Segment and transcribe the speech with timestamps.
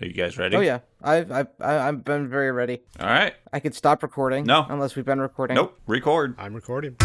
[0.00, 0.56] Are you guys ready?
[0.56, 2.82] Oh yeah, I've I've I- I've been very ready.
[3.00, 3.34] All right.
[3.52, 4.44] I could stop recording.
[4.44, 4.64] No.
[4.68, 5.56] unless we've been recording.
[5.56, 5.76] Nope.
[5.86, 6.34] Record.
[6.38, 6.96] I'm recording.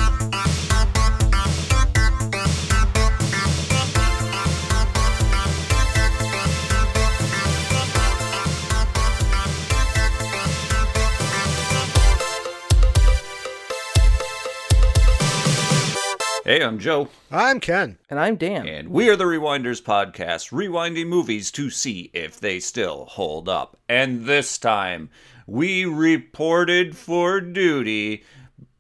[16.44, 17.98] Hey, I'm Joe, I'm Ken.
[18.10, 18.68] And I'm Dan.
[18.68, 23.78] and we are the Rewinders podcast, rewinding movies to see if they still hold up.
[23.88, 25.10] And this time,
[25.48, 28.26] we reported for duty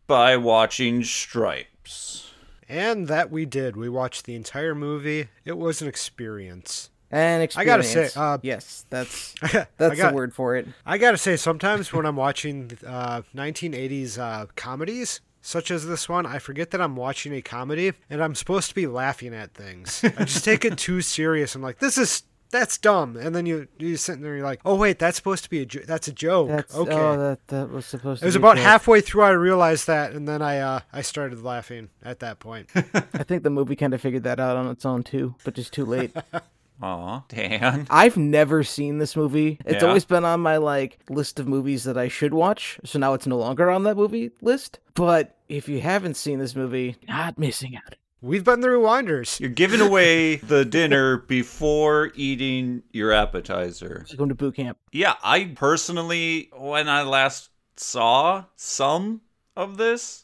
[0.07, 2.31] by watching Stripes.
[2.67, 3.77] And that we did.
[3.77, 5.29] We watched the entire movie.
[5.45, 6.89] It was an experience.
[7.11, 10.67] And I gotta say, uh, yes, that's I that's got- the word for it.
[10.85, 16.25] I gotta say, sometimes when I'm watching uh, 1980s uh, comedies, such as this one,
[16.25, 20.03] I forget that I'm watching a comedy and I'm supposed to be laughing at things.
[20.03, 21.53] I just take it too serious.
[21.53, 24.61] I'm like, this is that's dumb, and then you you sitting there, and you're like,
[24.63, 26.49] oh wait, that's supposed to be a jo- that's a joke.
[26.49, 26.93] That's okay.
[26.93, 28.25] oh that that was supposed to.
[28.25, 28.63] it was about joke.
[28.65, 32.69] halfway through I realized that, and then I uh, I started laughing at that point.
[32.75, 35.73] I think the movie kind of figured that out on its own too, but just
[35.73, 36.15] too late.
[36.81, 37.87] Aw, Dan.
[37.89, 39.59] I've never seen this movie.
[39.65, 39.87] It's Yeah?
[39.87, 42.79] always been on my like list of movies that I should watch.
[42.83, 44.79] So now it's no longer on that movie list.
[44.95, 47.95] But if you haven't seen this movie, not missing out.
[48.21, 49.39] We've been the Rewinders.
[49.39, 54.05] You're giving away the dinner before eating your appetizer.
[54.15, 54.77] Going to boot camp.
[54.93, 59.21] Yeah, I personally, when I last saw some
[59.57, 60.23] of this,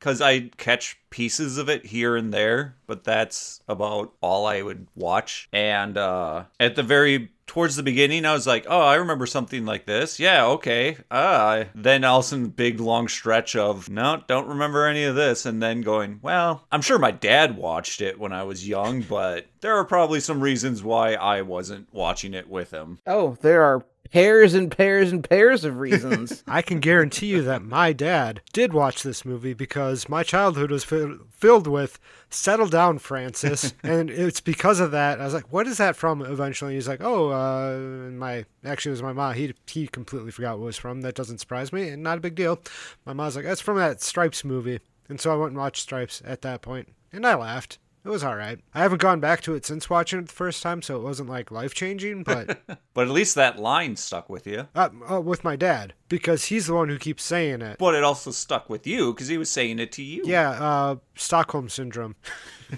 [0.00, 4.86] because I catch pieces of it here and there, but that's about all I would
[4.96, 5.48] watch.
[5.52, 9.66] And uh, at the very towards the beginning, I was like, oh, I remember something
[9.66, 10.20] like this.
[10.20, 10.96] Yeah, okay.
[11.10, 15.16] Ah, then all of a sudden, big long stretch of no, don't remember any of
[15.16, 19.02] this, and then going, well, I'm sure my dad watched it when I was young,
[19.02, 23.00] but there are probably some reasons why I wasn't watching it with him.
[23.04, 26.42] Oh, there are pairs and pairs and pairs of reasons.
[26.48, 30.84] I can guarantee you that my dad did watch this movie because my childhood was
[30.84, 31.98] fi- filled with
[32.28, 35.20] "Settle Down, Francis," and it's because of that.
[35.20, 37.78] I was like, "What is that from?" Eventually, he's like, "Oh, uh,
[38.10, 39.34] my actually it was my mom.
[39.34, 41.02] He he completely forgot what it was from.
[41.02, 42.60] That doesn't surprise me, and not a big deal."
[43.06, 46.22] My mom's like, "That's from that Stripes movie," and so I went and watched Stripes
[46.24, 47.78] at that point, and I laughed.
[48.04, 48.58] It was all right.
[48.74, 51.28] I haven't gone back to it since watching it the first time, so it wasn't
[51.28, 52.60] like life changing, but
[52.94, 54.68] But at least that line stuck with you.
[54.74, 57.78] uh, uh, with my dad because he's the one who keeps saying it.
[57.78, 60.22] But it also stuck with you because he was saying it to you.
[60.24, 62.16] Yeah, uh, Stockholm syndrome.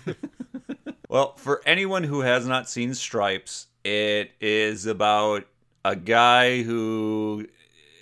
[1.08, 5.44] Well, for anyone who has not seen Stripes, it is about
[5.84, 7.46] a guy who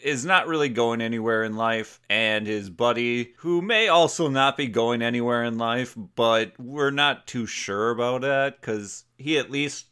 [0.02, 4.66] is not really going anywhere in life and his buddy who may also not be
[4.66, 9.86] going anywhere in life, but we're not too sure about that because he at least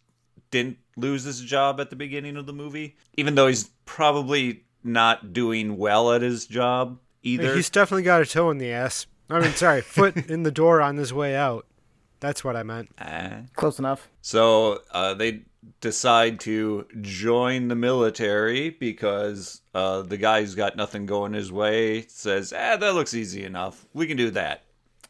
[0.51, 5.33] didn't lose his job at the beginning of the movie, even though he's probably not
[5.33, 7.55] doing well at his job either.
[7.55, 9.07] He's definitely got a toe in the ass.
[9.31, 11.67] I mean, sorry, foot in the door on his way out.
[12.21, 12.89] That's what I meant.
[12.99, 13.43] Ah.
[13.55, 14.09] Close enough.
[14.23, 15.43] So uh, they
[15.81, 22.07] decide to join the military because uh, the guy who's got nothing going his way
[22.09, 23.87] says, ah, that looks easy enough.
[23.93, 24.65] We can do that.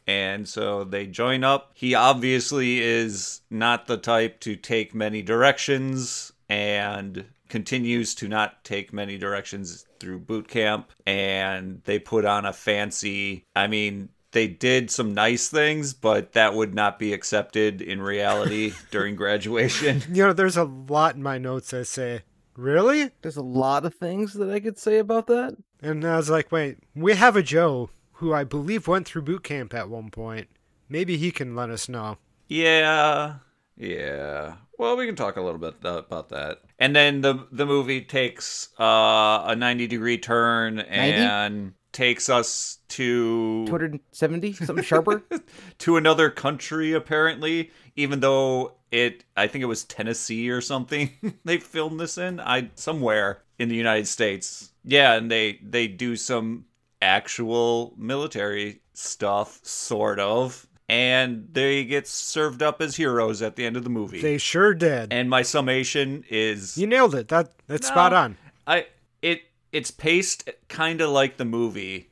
[0.07, 1.71] And so they join up.
[1.75, 8.91] He obviously is not the type to take many directions and continues to not take
[8.91, 10.91] many directions through boot camp.
[11.05, 16.53] And they put on a fancy, I mean, they did some nice things, but that
[16.53, 20.03] would not be accepted in reality during graduation.
[20.09, 22.23] You know, there's a lot in my notes that say,
[22.55, 25.55] "Really?" There's a lot of things that I could say about that.
[25.81, 29.43] And I was like, "Wait, we have a Joe who I believe went through boot
[29.43, 30.47] camp at one point.
[30.89, 32.17] Maybe he can let us know."
[32.47, 33.35] Yeah,
[33.77, 34.55] yeah.
[34.77, 36.61] Well, we can talk a little bit about that.
[36.77, 43.65] And then the the movie takes uh, a ninety degree turn and takes us to
[43.67, 45.23] 270 something sharper.
[45.79, 51.09] to another country apparently even though it i think it was tennessee or something
[51.45, 56.15] they filmed this in i somewhere in the united states yeah and they they do
[56.15, 56.65] some
[57.01, 63.77] actual military stuff sort of and they get served up as heroes at the end
[63.77, 65.11] of the movie They sure did.
[65.13, 67.27] and my summation is You nailed it.
[67.29, 67.93] That that's No.
[67.93, 68.37] spot on.
[68.67, 68.87] I
[69.21, 72.09] it it's paced kind of like the movie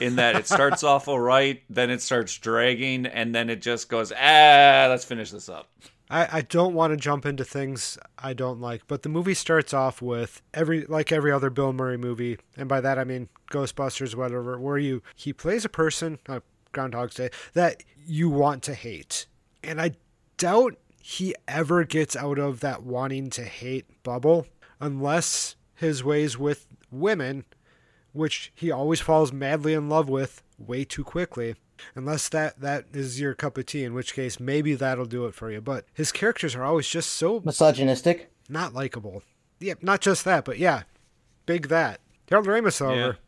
[0.00, 3.88] in that it starts off all right, then it starts dragging, and then it just
[3.88, 4.86] goes ah.
[4.88, 5.70] Let's finish this up.
[6.10, 9.74] I, I don't want to jump into things I don't like, but the movie starts
[9.74, 14.14] off with every like every other Bill Murray movie, and by that I mean Ghostbusters,
[14.14, 16.40] whatever, where you he plays a person, uh,
[16.72, 19.26] Groundhog's Day, that you want to hate,
[19.62, 19.92] and I
[20.38, 24.46] doubt he ever gets out of that wanting to hate bubble.
[24.80, 27.44] unless his ways with women,
[28.12, 31.54] which he always falls madly in love with way too quickly.
[31.94, 35.34] Unless that that is your cup of tea, in which case maybe that'll do it
[35.34, 35.60] for you.
[35.60, 38.32] But his characters are always just so Misogynistic.
[38.48, 39.22] not likable.
[39.60, 40.82] Yeah, not just that, but yeah,
[41.46, 42.00] big that.
[42.28, 43.18] Harold Ramis, however,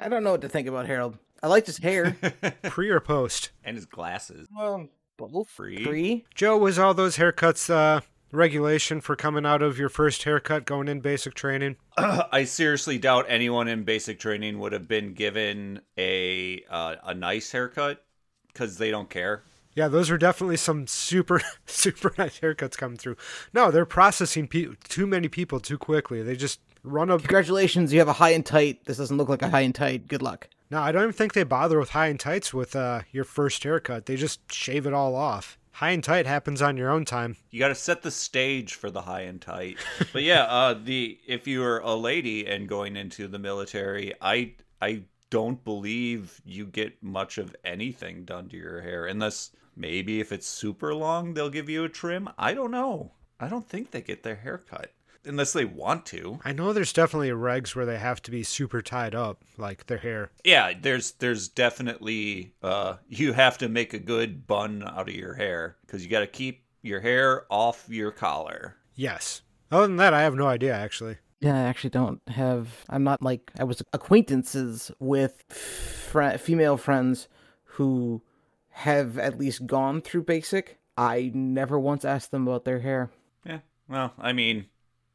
[0.00, 1.18] I don't know what to think about Harold.
[1.42, 2.16] I liked his hair.
[2.62, 3.50] pre or post.
[3.64, 4.48] and his glasses.
[4.56, 5.48] well, both.
[5.48, 5.84] Free.
[5.84, 6.24] Free.
[6.34, 8.00] Joe, was all those haircuts uh,
[8.32, 11.76] regulation for coming out of your first haircut going in basic training?
[11.96, 17.50] I seriously doubt anyone in basic training would have been given a uh, a nice
[17.52, 18.04] haircut
[18.48, 19.42] because they don't care.
[19.74, 23.16] Yeah, those are definitely some super super nice haircuts coming through.
[23.52, 26.22] No, they're processing pe- too many people too quickly.
[26.22, 27.20] They just run up.
[27.20, 28.84] Congratulations, you have a high and tight.
[28.84, 30.08] This doesn't look like a high and tight.
[30.08, 30.48] Good luck.
[30.70, 33.64] No, I don't even think they bother with high and tights with uh, your first
[33.64, 34.06] haircut.
[34.06, 35.57] They just shave it all off.
[35.78, 37.36] High and tight happens on your own time.
[37.52, 39.78] You got to set the stage for the high and tight.
[40.12, 45.04] but yeah, uh, the if you're a lady and going into the military, I I
[45.30, 50.48] don't believe you get much of anything done to your hair unless maybe if it's
[50.48, 52.28] super long they'll give you a trim.
[52.36, 53.12] I don't know.
[53.38, 54.90] I don't think they get their hair cut
[55.28, 56.40] unless they want to.
[56.44, 59.98] I know there's definitely regs where they have to be super tied up, like their
[59.98, 60.30] hair.
[60.44, 65.34] Yeah, there's there's definitely uh you have to make a good bun out of your
[65.34, 68.76] hair cuz you got to keep your hair off your collar.
[68.94, 69.42] Yes.
[69.70, 71.18] Other than that, I have no idea actually.
[71.40, 72.84] Yeah, I actually don't have.
[72.88, 77.28] I'm not like I was acquaintances with fr- female friends
[77.64, 78.22] who
[78.70, 80.78] have at least gone through basic.
[80.96, 83.10] I never once asked them about their hair.
[83.44, 83.58] Yeah.
[83.88, 84.66] Well, I mean,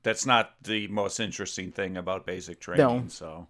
[0.04, 3.04] that's not the most interesting thing about basic training, No.
[3.08, 3.48] so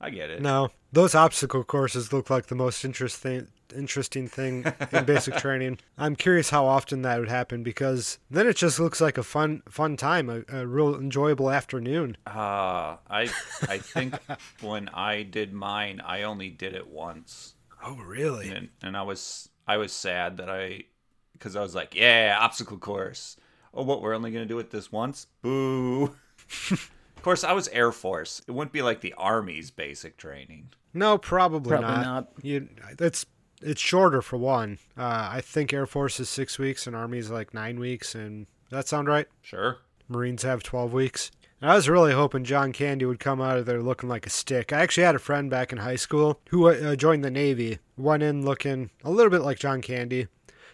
[0.00, 0.40] I get it.
[0.42, 5.76] No, those obstacle courses look like the most interesting interesting thing in basic training.
[5.98, 9.62] I'm curious how often that would happen because then it just looks like a fun
[9.68, 12.16] fun time, a, a real enjoyable afternoon.
[12.26, 13.28] Uh, I
[13.68, 14.14] I think
[14.60, 17.54] when I did mine, I only did it once.
[17.84, 18.50] Oh, really?
[18.50, 20.84] and and I was I was sad that I
[21.32, 23.36] because I was like, yeah, obstacle course.
[23.76, 24.02] Oh, what?
[24.02, 25.26] We're only gonna do it this once?
[25.42, 26.04] Boo.
[26.70, 28.42] of course, I was Air Force.
[28.46, 30.70] It wouldn't be like the Army's basic training.
[30.94, 32.04] No, probably, Probably not.
[32.04, 32.28] not.
[32.42, 32.68] You,
[32.98, 33.26] it's
[33.62, 34.78] it's shorter for one.
[34.96, 38.14] Uh, I think Air Force is six weeks and Army is like nine weeks.
[38.14, 39.26] And that sound right?
[39.42, 39.78] Sure.
[40.08, 41.30] Marines have 12 weeks.
[41.60, 44.30] And I was really hoping John Candy would come out of there looking like a
[44.30, 44.72] stick.
[44.72, 48.22] I actually had a friend back in high school who uh, joined the Navy, went
[48.22, 50.28] in looking a little bit like John Candy,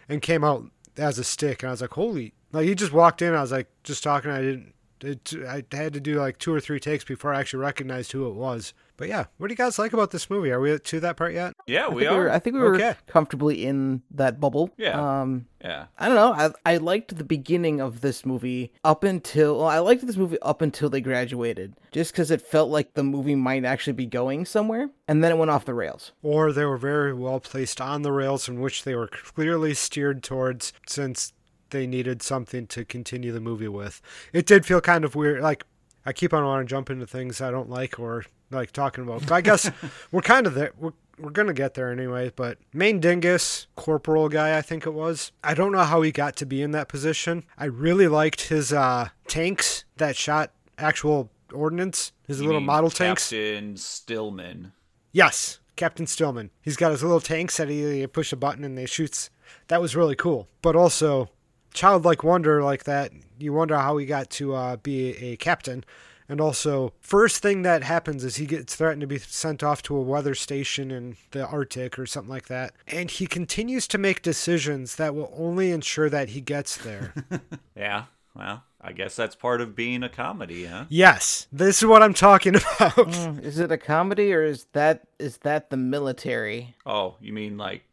[0.09, 0.65] and came out
[0.97, 1.63] as a stick.
[1.63, 2.33] And I was like, holy.
[2.53, 3.33] Like, he just walked in.
[3.33, 4.31] I was like, just talking.
[4.31, 4.73] I didn't.
[5.01, 8.25] It, I had to do like two or three takes before I actually recognized who
[8.29, 8.73] it was.
[8.95, 10.49] But yeah, what do you guys like about this movie?
[10.49, 11.51] Are we to that part yet?
[11.67, 12.19] Yeah, I we think we are.
[12.23, 12.95] were, I think we were Okay.
[13.05, 14.69] comfortably in that bubble.
[14.77, 15.21] Yeah.
[15.21, 15.87] Um, yeah.
[15.99, 16.31] I don't know.
[16.65, 20.39] I I liked the beginning of this movie up until well, I liked this movie
[20.41, 24.45] up until they graduated, just because it felt like the movie might actually be going
[24.45, 26.13] somewhere, and then it went off the rails.
[26.21, 30.23] Or they were very well placed on the rails in which they were clearly steered
[30.23, 31.33] towards since
[31.73, 34.01] they needed something to continue the movie with.
[34.31, 35.41] It did feel kind of weird.
[35.41, 35.65] Like,
[36.05, 39.21] I keep on wanting to jump into things I don't like or like talking about.
[39.21, 39.69] But I guess
[40.11, 40.71] we're kind of there.
[40.77, 42.31] We're, we're going to get there anyway.
[42.33, 45.33] But main dingus, corporal guy, I think it was.
[45.43, 47.43] I don't know how he got to be in that position.
[47.57, 52.89] I really liked his uh, tanks that shot actual ordnance, his You little mean model
[52.89, 53.29] tanks.
[53.29, 54.73] Captain Stillman.
[55.11, 56.49] Yes, Captain Stillman.
[56.61, 59.29] He's got his little tanks that he you push a button and they shoots.
[59.67, 60.47] That was really cool.
[60.61, 61.29] But also,
[61.73, 63.11] childlike wonder like that.
[63.39, 65.83] You wonder how he got to uh, be a captain.
[66.29, 69.95] And also, first thing that happens is he gets threatened to be sent off to
[69.97, 72.73] a weather station in the Arctic or something like that.
[72.87, 77.13] And he continues to make decisions that will only ensure that he gets there.
[77.75, 78.05] Yeah.
[78.35, 80.85] Well, I guess that's part of being a comedy, huh?
[80.89, 82.95] yes, this is what I'm talking about.
[82.95, 86.75] Mm, Is it a comedy or is that is that the military?
[86.83, 87.83] Oh, you mean like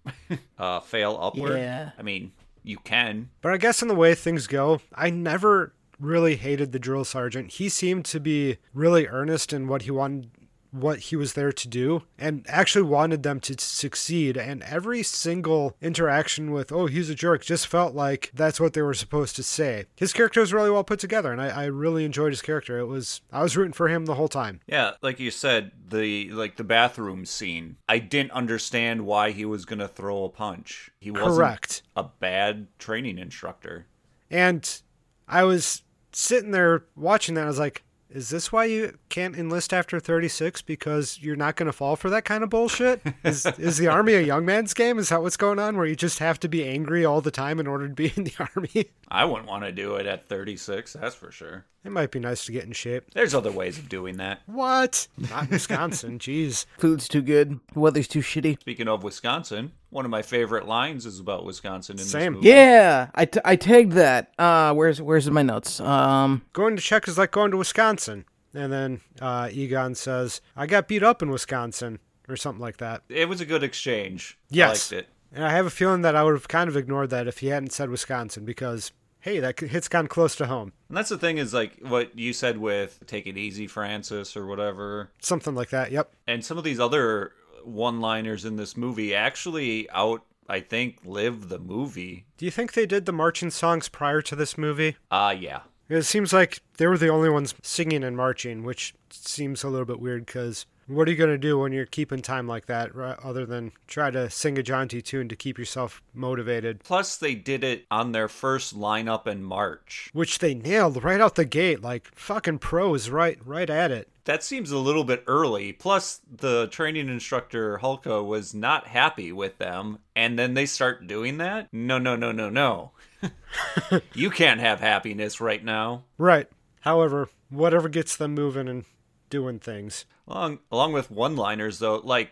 [0.59, 1.59] uh fail upward?
[1.59, 1.91] Yeah.
[1.99, 2.33] I mean,
[2.63, 3.31] you can.
[3.43, 7.53] But I guess in the way things go, I never really hated the drill sergeant.
[7.53, 10.31] He seemed to be really earnest in what he wanted
[10.71, 15.77] what he was there to do and actually wanted them to succeed and every single
[15.81, 19.43] interaction with oh he's a jerk just felt like that's what they were supposed to
[19.43, 22.79] say his character was really well put together and I, I really enjoyed his character
[22.79, 26.31] it was i was rooting for him the whole time Yeah, like you said, the
[26.31, 27.77] like the bathroom scene.
[27.89, 30.91] I didn't understand why he was gonna throw a punch.
[31.01, 33.87] He wasn't correct a bad training instructor.
[34.31, 34.81] And
[35.27, 37.45] I was sitting there watching that.
[37.45, 37.83] I was like,
[38.13, 42.11] is this why you can't enlist after 36 because you're not going to fall for
[42.11, 43.01] that kind of bullshit?
[43.25, 44.99] Is, is the army a young man's game?
[44.99, 47.61] Is that what's going on where you just have to be angry all the time
[47.61, 48.91] in order to be in the army?
[49.09, 51.67] I wouldn't want to do it at 36, that's for sure.
[51.85, 53.05] It might be nice to get in shape.
[53.15, 54.41] There's other ways of doing that.
[54.47, 55.09] What?
[55.31, 56.19] Not in Wisconsin.
[56.21, 56.67] Jeez.
[56.79, 57.59] Food's too good.
[57.73, 58.61] The weather's too shitty.
[58.61, 62.35] Speaking of Wisconsin, one of my favorite lines is about Wisconsin in Same.
[62.35, 62.49] this movie.
[62.49, 64.33] Yeah, I, t- I tagged that.
[64.39, 65.81] Uh, where's where's my notes?
[65.81, 68.25] Um, Going to Czech is like going to Wisconsin.
[68.55, 73.03] And then uh, Egon says, I got beat up in Wisconsin, or something like that.
[73.09, 74.39] It was a good exchange.
[74.49, 74.93] Yes.
[74.93, 75.13] I liked it.
[75.33, 77.49] And I have a feeling that I would have kind of ignored that if he
[77.49, 80.73] hadn't said Wisconsin because, hey, that hits gone close to home.
[80.89, 84.47] And that's the thing is like what you said with take it easy, Francis, or
[84.47, 85.11] whatever.
[85.21, 85.93] Something like that.
[85.93, 86.13] Yep.
[86.27, 87.31] And some of these other
[87.65, 92.27] one liners in this movie actually out, I think, live the movie.
[92.37, 94.97] Do you think they did the marching songs prior to this movie?
[95.11, 95.61] Ah, yeah.
[95.89, 99.87] It seems like they were the only ones singing and marching, which seems a little
[99.87, 102.95] bit weird because what are you going to do when you're keeping time like that,
[102.95, 106.85] right, other than try to sing a jaunty tune to keep yourself motivated?
[106.85, 110.11] Plus, they did it on their first lineup in March.
[110.13, 114.09] Which they nailed right out the gate, like fucking pros, right, right at it.
[114.25, 115.73] That seems a little bit early.
[115.73, 119.99] Plus, the training instructor, Hulka, was not happy with them.
[120.15, 121.69] And then they start doing that?
[121.73, 122.93] No, no, no, no, no.
[124.15, 126.05] you can't have happiness right now.
[126.19, 126.49] Right.
[126.81, 128.85] However, whatever gets them moving and
[129.31, 130.05] doing things.
[130.29, 132.31] Along, along with one-liners, though, like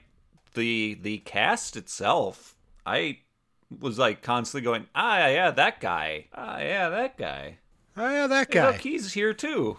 [0.54, 3.18] the the cast itself, I
[3.80, 6.26] was like constantly going, ah, yeah, that guy.
[6.34, 7.58] Ah, yeah, that guy.
[7.96, 8.66] ah, yeah, that Hey, guy.
[8.72, 9.78] Look, he's here too.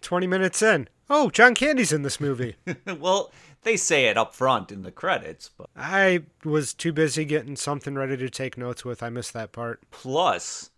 [0.00, 0.88] Twenty minutes in.
[1.12, 2.54] Oh, John Candy's in this movie.
[3.00, 7.56] well, they say it up front in the credits, but I was too busy getting
[7.56, 9.02] something ready to take notes with.
[9.02, 9.80] I missed that part.
[9.90, 10.70] plus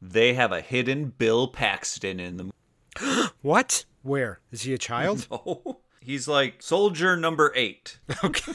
[0.00, 3.84] they have a hidden Bill Paxton in the What?
[4.02, 4.40] Where?
[4.52, 5.26] Is he a child?
[5.32, 7.98] Oh, he's like soldier number eight.
[8.24, 8.52] Okay.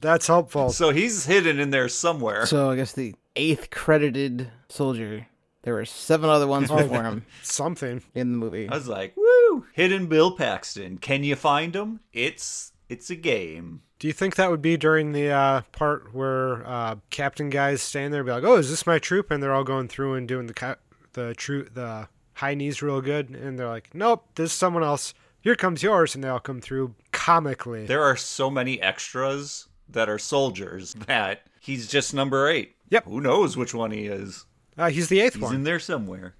[0.00, 0.70] That's helpful.
[0.70, 2.44] So he's hidden in there somewhere.
[2.46, 5.26] so I guess the eighth credited soldier.
[5.62, 8.00] There were seven other ones oh, before him Something.
[8.14, 8.68] in the movie.
[8.68, 9.14] I was like,
[9.56, 9.66] woo!
[9.72, 10.98] Hidden Bill Paxton.
[10.98, 12.00] Can you find him?
[12.12, 13.82] It's it's a game.
[13.98, 18.12] Do you think that would be during the uh, part where uh, Captain guys stand
[18.12, 20.28] there and be like, "Oh, is this my troop?" And they're all going through and
[20.28, 20.76] doing the ca-
[21.14, 25.14] the troop the high knees real good, and they're like, "Nope, this is someone else.
[25.40, 27.86] Here comes yours," and they all come through comically.
[27.86, 32.74] There are so many extras that are soldiers that he's just number eight.
[32.90, 33.04] Yep.
[33.06, 34.44] Who knows which one he is?
[34.78, 35.54] Uh, he's the eighth He's one.
[35.54, 36.34] in there somewhere.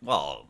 [0.00, 0.49] Well,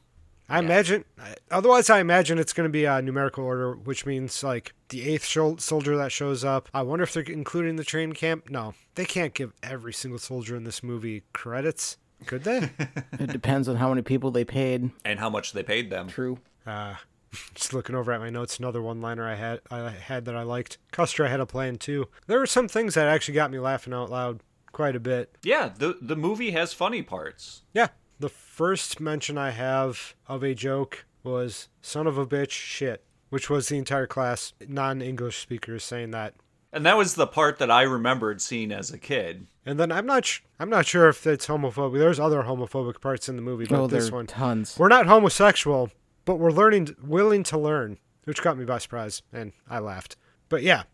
[0.50, 1.04] I imagine.
[1.50, 5.24] Otherwise, I imagine it's going to be a numerical order, which means like the eighth
[5.24, 6.68] soldier that shows up.
[6.74, 8.50] I wonder if they're including the train camp.
[8.50, 11.96] No, they can't give every single soldier in this movie credits.
[12.26, 12.70] Could they?
[13.18, 14.90] It depends on how many people they paid.
[15.04, 16.08] and how much they paid them.
[16.08, 16.38] True.
[16.66, 16.94] uh,
[17.54, 20.78] just looking over at my notes, another one-liner I had I had that I liked.
[20.90, 22.08] Custer had a plan too.
[22.26, 24.40] There were some things that actually got me laughing out loud
[24.72, 25.34] quite a bit.
[25.42, 27.62] Yeah, the the movie has funny parts.
[27.72, 27.88] Yeah,
[28.20, 33.50] the first mention I have of a joke was "son of a bitch, shit," which
[33.50, 36.34] was the entire class, non-English speakers, saying that.
[36.72, 39.48] And that was the part that I remembered seeing as a kid.
[39.66, 41.98] And then I'm not sh- I'm not sure if it's homophobic.
[41.98, 44.78] There's other homophobic parts in the movie, but Oh, this one tons.
[44.78, 45.90] we're not homosexual,
[46.24, 50.16] but we're learning, willing to learn, which caught me by surprise, and I laughed.
[50.48, 50.84] But yeah,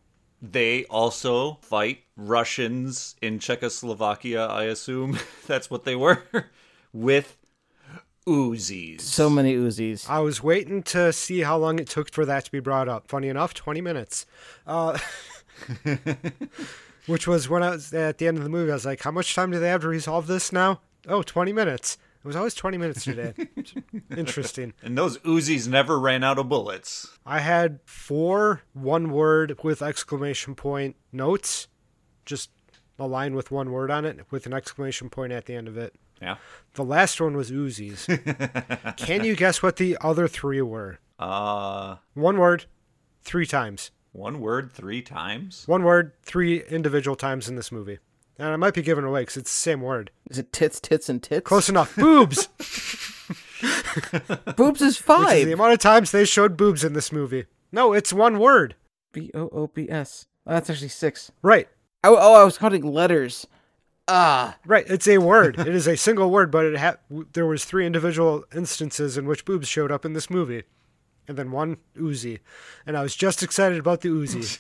[0.41, 5.19] They also fight Russians in Czechoslovakia, I assume.
[5.47, 6.23] That's what they were.
[6.93, 7.37] With
[8.27, 9.03] Uzis.
[9.03, 10.09] So many Uzis.
[10.09, 13.09] I was waiting to see how long it took for that to be brought up.
[13.09, 14.27] Funny enough, 20 minutes.
[14.67, 14.99] Uh,
[17.07, 18.71] which was when I was at the end of the movie.
[18.71, 20.81] I was like, how much time do they have to resolve this now?
[21.07, 21.99] Oh, 20 minutes.
[22.19, 23.35] It was always 20 minutes today.
[24.17, 24.73] Interesting.
[24.83, 27.17] And those Uzis never ran out of bullets.
[27.25, 31.69] I had four one word with exclamation point notes,
[32.25, 32.51] just
[32.99, 35.77] a line with one word on it with an exclamation point at the end of
[35.77, 35.95] it.
[36.21, 36.37] Yeah.
[36.75, 38.07] The last one was Uzis.
[38.97, 40.99] Can you guess what the other three were?
[41.19, 42.65] Uh, One word,
[43.23, 43.91] three times.
[44.13, 45.65] one word three times?
[45.67, 47.99] One word, three individual times in this movie.
[48.39, 50.11] And I might be giving it away because it's the same word.
[50.31, 51.47] Is it tits, tits, and tits?
[51.47, 51.97] Close enough.
[51.97, 52.49] Boobs!
[54.57, 55.47] Boobs is Which is five.
[55.47, 57.47] the amount of times they showed boobs in this movie.
[57.73, 58.75] No, it's one word.
[59.13, 60.27] B O O B S.
[60.47, 61.33] Oh, that's actually six.
[61.43, 61.69] Right.
[62.05, 63.47] Oh, oh, I was counting letters.
[64.09, 65.59] Ah, Right, it's a word.
[65.59, 66.97] it is a single word, but it ha-
[67.33, 70.63] there was three individual instances in which boobs showed up in this movie,
[71.27, 72.39] and then one Uzi,
[72.87, 74.59] and I was just excited about the Uzi.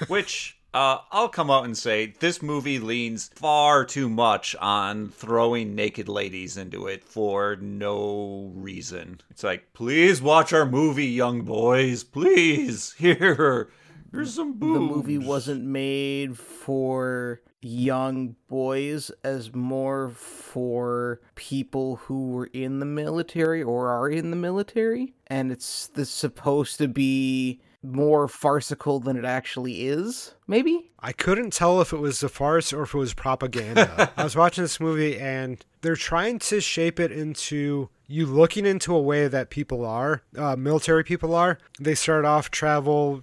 [0.08, 5.74] Which Uh, I'll come out and say this movie leans far too much on throwing
[5.74, 9.20] naked ladies into it for no reason.
[9.30, 12.04] It's like, please watch our movie, young boys.
[12.04, 12.92] Please.
[12.98, 13.68] Here.
[14.12, 14.74] Here's some boobs.
[14.74, 22.86] The movie wasn't made for young boys as more for people who were in the
[22.86, 29.16] military or are in the military and it's this supposed to be more farcical than
[29.16, 32.98] it actually is maybe I couldn't tell if it was a farce or if it
[32.98, 34.10] was propaganda.
[34.16, 38.92] I was watching this movie and they're trying to shape it into you looking into
[38.92, 41.58] a way that people are, uh, military people are.
[41.78, 43.22] They start off travel,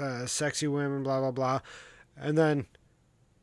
[0.00, 1.60] uh, sexy women, blah, blah, blah.
[2.16, 2.66] And then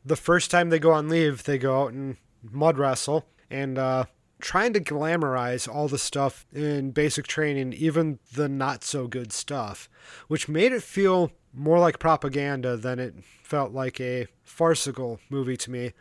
[0.07, 4.05] the first time they go on leave, they go out and mud wrestle and uh,
[4.39, 9.89] trying to glamorize all the stuff in basic training, even the not so good stuff,
[10.27, 15.71] which made it feel more like propaganda than it felt like a farcical movie to
[15.71, 15.93] me.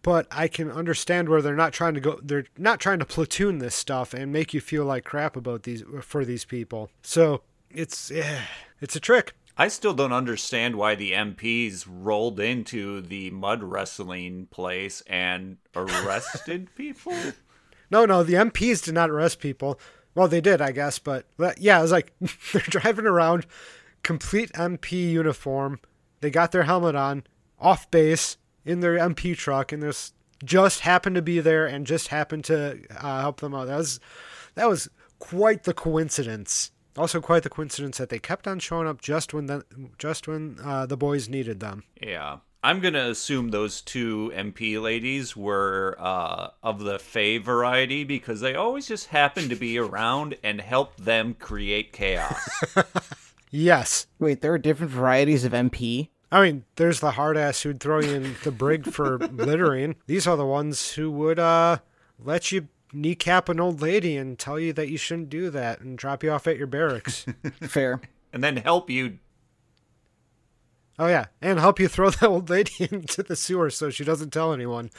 [0.00, 3.58] But I can understand where they're not trying to go they're not trying to platoon
[3.58, 6.90] this stuff and make you feel like crap about these for these people.
[7.02, 8.40] So it's eh,
[8.80, 9.34] it's a trick.
[9.56, 16.68] I still don't understand why the MPs rolled into the mud wrestling place and arrested
[16.76, 17.14] people.
[17.90, 19.78] No, no, the MPs did not arrest people.
[20.14, 22.12] Well, they did, I guess, but, but yeah, it was like
[22.52, 23.46] they're driving around,
[24.02, 25.80] complete MP uniform.
[26.20, 27.24] They got their helmet on,
[27.60, 30.12] off base in their MP truck, and this
[30.44, 33.66] just happened to be there and just happened to uh, help them out.
[33.66, 34.00] That was
[34.54, 36.72] that was quite the coincidence.
[36.96, 39.64] Also, quite the coincidence that they kept on showing up just when the
[39.98, 41.84] just when uh, the boys needed them.
[42.00, 42.38] Yeah.
[42.64, 48.40] I'm going to assume those two MP ladies were uh, of the Fae variety because
[48.40, 52.48] they always just happen to be around and help them create chaos.
[53.54, 57.78] Yes, wait there are different varieties of mp I mean, there's the hard ass who'd
[57.78, 59.96] throw you in the brig for littering.
[60.06, 61.78] These are the ones who would uh
[62.18, 65.96] let you kneecap an old lady and tell you that you shouldn't do that and
[65.98, 67.26] drop you off at your barracks.
[67.62, 68.00] fair
[68.32, 69.18] and then help you.
[70.98, 74.32] oh yeah, and help you throw that old lady into the sewer so she doesn't
[74.32, 74.90] tell anyone.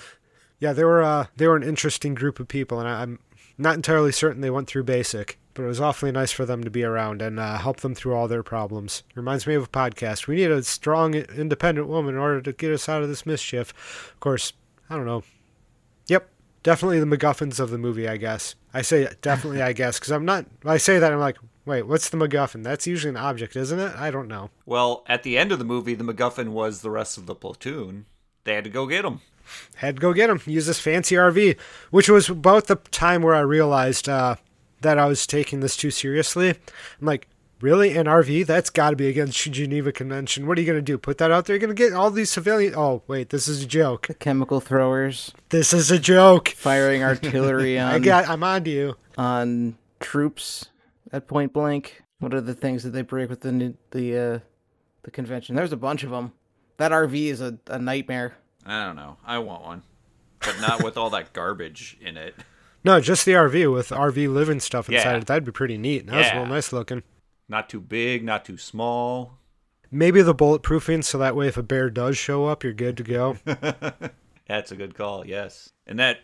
[0.59, 3.19] Yeah, they were uh they were an interesting group of people, and I, I'm
[3.57, 5.39] not entirely certain they went through basic.
[5.55, 8.15] But it was awfully nice for them to be around and uh, help them through
[8.15, 9.03] all their problems.
[9.13, 10.25] Reminds me of a podcast.
[10.25, 13.69] We need a strong, independent woman in order to get us out of this mischief.
[14.11, 14.53] Of course,
[14.89, 15.21] I don't know.
[16.63, 18.55] Definitely the MacGuffins of the movie, I guess.
[18.73, 20.45] I say definitely, I guess, because I'm not.
[20.65, 22.63] I say that I'm like, wait, what's the MacGuffin?
[22.63, 23.93] That's usually an object, isn't it?
[23.95, 24.49] I don't know.
[24.65, 28.05] Well, at the end of the movie, the MacGuffin was the rest of the platoon.
[28.45, 29.21] They had to go get them.
[29.75, 30.41] Had to go get him.
[30.45, 31.57] Use this fancy RV,
[31.91, 34.37] which was about the time where I realized uh,
[34.81, 36.49] that I was taking this too seriously.
[36.49, 37.27] I'm like,
[37.63, 37.97] really?
[37.97, 38.45] An RV?
[38.45, 40.45] That's got to be against the Geneva Convention.
[40.45, 40.97] What are you going to do?
[40.97, 41.55] Put that out there?
[41.55, 42.75] You're going to get all these civilian.
[42.75, 44.09] Oh, wait, this is a joke.
[44.19, 46.49] chemical throwers This is a joke.
[46.49, 47.93] firing artillery on.
[47.93, 48.27] I got.
[48.29, 48.95] I'm on to you.
[49.17, 50.65] on troops
[51.13, 54.39] at point blank what are the things that they break with the the uh
[55.03, 56.33] the convention there's a bunch of them
[56.77, 59.17] that rv is a, a nightmare I don't know.
[59.25, 59.81] I want one.
[60.39, 62.33] But not with all that garbage in it.
[62.85, 65.17] No, just the RV with RV living stuff inside Yeah.
[65.17, 65.25] it.
[65.27, 66.07] That'd be pretty neat.
[66.07, 66.39] That was a Yeah.
[66.39, 67.03] little nice looking.
[67.47, 69.39] Not too big, not too small.
[69.91, 73.03] Maybe the bulletproofing, so that way if a bear does show up, you're good to
[73.03, 73.37] go.
[74.47, 75.69] That's a good call, yes.
[75.85, 76.21] And that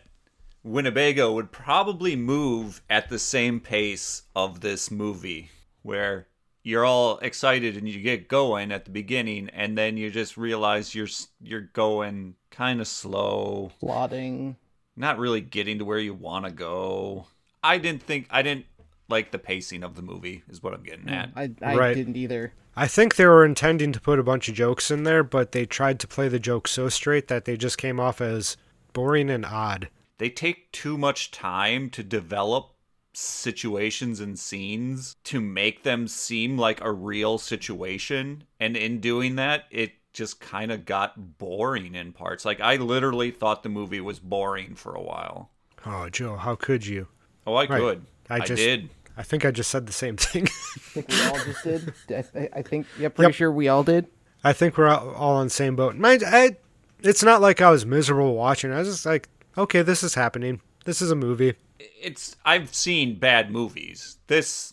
[0.64, 5.50] Winnebago would probably move at the same pace of this movie,
[5.82, 6.26] where
[6.62, 10.94] you're all excited and you get going at the beginning, and then you just realize
[10.94, 11.08] you're
[11.40, 14.56] you're going kind of slow, plotting
[15.00, 17.26] not really getting to where you want to go.
[17.62, 18.66] I didn't think I didn't
[19.10, 21.30] like the pacing of the movie, is what I'm getting at.
[21.36, 21.94] i, I Right.
[21.94, 25.24] didn't either I think they were intending to put a bunch of jokes in there,
[25.24, 28.56] but they tried to play the jokes so straight that they just came off as
[28.92, 29.88] boring and odd.
[30.18, 32.70] they take too much time to develop
[33.12, 39.64] situations and scenes to make them seem like a real situation and in doing that
[39.70, 44.18] it just kind of got boring in parts like i literally thought the movie was
[44.18, 45.50] boring for a while
[45.86, 47.08] Oh, Joe, how could you?
[47.46, 47.68] oh i Right.
[47.80, 48.88] could I i, just- did
[49.20, 50.46] I think I just said the same thing.
[50.46, 51.92] i think we all just did
[52.34, 53.34] I, I think yeah pretty Yep.
[53.34, 54.06] sure we all did
[54.42, 55.94] I think we're all all on the same boat.
[55.96, 56.56] Mind, I,
[57.02, 58.72] it's not like I was miserable watching.
[58.72, 59.28] I was just like,
[59.58, 60.62] okay, this is happening.
[60.86, 61.54] This is a movie.
[61.78, 64.72] it's i've seen bad movies this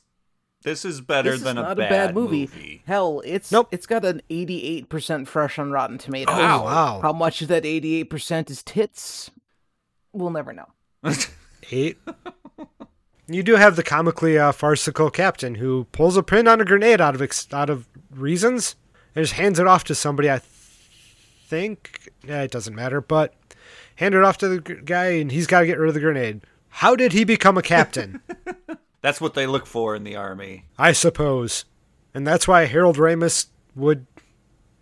[0.63, 2.41] this is better this is than not a, a bad bad movie.
[2.47, 2.81] movie.
[2.87, 3.67] Hell, it's Nope.
[3.71, 6.35] it's got an 88% fresh on Rotten Tomatoes.
[6.37, 6.97] Oh, wow.
[6.97, 9.31] Oh, How much of that 88% is tits?
[10.13, 10.67] We'll never know.
[11.71, 11.97] Eight.
[13.27, 17.01] You do have the comically uh, farcical captain who pulls a pin on a grenade
[17.01, 18.75] out of ex- out of reasons
[19.15, 20.29] and just hands it off to somebody.
[20.29, 20.39] I
[21.47, 23.33] think yeah, it doesn't matter, but
[23.95, 25.99] hand it off to the g- guy and he's got to get rid of the
[25.99, 26.41] grenade.
[26.69, 28.21] How did he become a captain?
[29.01, 30.65] That's what they look for in the army.
[30.77, 31.65] I suppose.
[32.13, 34.07] And that's why Harold Ramis would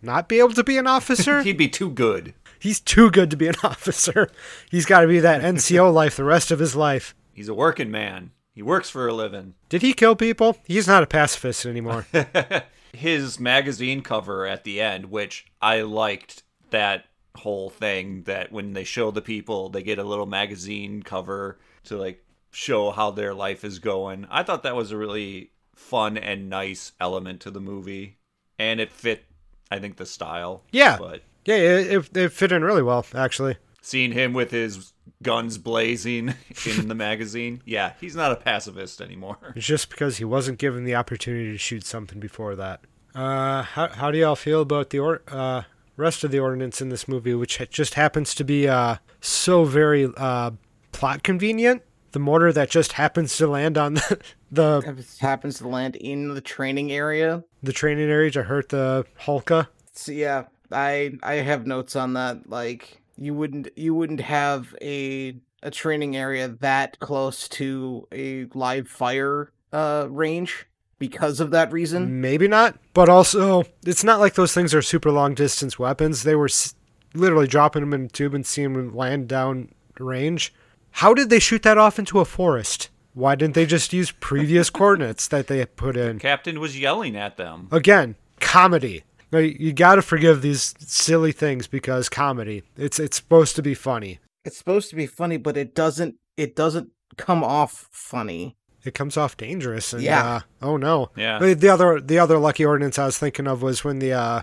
[0.02, 1.42] not be able to be an officer.
[1.44, 2.34] He'd be too good.
[2.58, 4.30] He's too good to be an officer.
[4.72, 7.14] He's got to be that NCO life the rest of his life.
[7.34, 8.32] He's a working man.
[8.56, 9.54] He works for a living.
[9.68, 10.58] Did he kill people?
[10.65, 12.08] He's not a pacifist anymore.
[12.94, 18.86] His magazine cover at the end, which I liked that whole thing that when they
[18.86, 23.65] show the people, they get a little magazine cover to like show how their life
[23.65, 24.26] is going.
[24.32, 28.20] I thought that was a really fun and nice element to the movie.
[28.58, 29.26] And it fit,
[29.70, 30.63] I think, the style.
[30.72, 30.98] Yeah.
[30.98, 33.58] But yeah, it, it, it fit in really well, actually.
[33.82, 34.94] seeing him with his
[35.26, 36.34] guns blazing
[36.78, 39.38] in the magazine, yeah, he's not a pacifist anymore.
[39.56, 42.82] It's just because he wasn't given the opportunity to shoot something before that.
[43.14, 45.64] Uh, how, how do y'all feel about the or, uh,
[45.98, 50.10] rest of the ordinance in this movie, which just happens to be uh, so very
[50.18, 50.52] uh,
[50.92, 51.82] plot convenient?
[52.12, 53.94] The mortar that just happens to land on
[54.52, 57.44] the, the happens to land in the training area.
[57.64, 59.68] the training area to hurt the Hulka.
[59.94, 62.50] So yeah, I I have notes on that.
[62.50, 68.88] Like you wouldn't you wouldn't have a a training area that close to a live
[68.88, 70.65] fire uh range
[70.99, 72.21] because of that reason.
[72.21, 76.23] Maybe not, but also it's not like those things are super long distance weapons.
[76.23, 76.75] They were s-
[77.13, 80.54] literally dropping them in a tube and seeing them land down range.
[80.91, 82.89] How did they shoot that off into a forest?
[83.13, 86.19] Why didn't they just use previous coordinates that they put in?
[86.19, 87.67] Captain was yelling at them.
[87.71, 89.04] Again, comedy.
[89.36, 92.63] Now, you got to forgive these silly things because comedy.
[92.78, 94.19] It's it's supposed to be funny.
[94.45, 98.56] It's supposed to be funny, but it doesn't it doesn't come off funny.
[98.86, 99.91] It comes off dangerous.
[99.91, 100.26] And, Yeah.
[100.26, 101.12] Uh, oh no.
[101.17, 101.39] Yeah.
[101.39, 104.41] The, the other the other lucky ordinance I was thinking of was when the uh,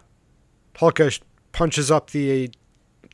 [0.75, 1.19] Hulka
[1.53, 2.51] punches up the